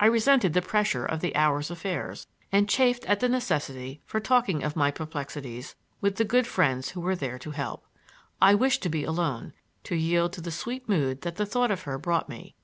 I 0.00 0.06
resented 0.06 0.52
the 0.52 0.62
pressure 0.62 1.06
of 1.06 1.20
the 1.20 1.36
hour's 1.36 1.70
affairs, 1.70 2.26
and 2.50 2.68
chafed 2.68 3.04
at 3.06 3.20
the 3.20 3.28
necessity 3.28 4.00
for 4.04 4.18
talking 4.18 4.64
of 4.64 4.74
my 4.74 4.90
perplexities 4.90 5.76
with 6.00 6.16
the 6.16 6.24
good 6.24 6.48
friends 6.48 6.88
who 6.88 7.00
were 7.00 7.14
there 7.14 7.38
to 7.38 7.52
help. 7.52 7.86
I 8.42 8.52
wished 8.56 8.82
to 8.82 8.88
be 8.88 9.04
alone, 9.04 9.52
to 9.84 9.94
yield 9.94 10.32
to 10.32 10.40
the 10.40 10.50
sweet 10.50 10.88
mood 10.88 11.20
that 11.22 11.36
the 11.36 11.46
thought 11.46 11.70
of 11.70 11.82
her 11.82 11.98
brought 11.98 12.28
me. 12.28 12.56